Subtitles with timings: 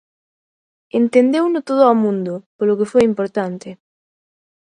[1.01, 3.69] Entendeuno todo o mundo, polo que foi importante.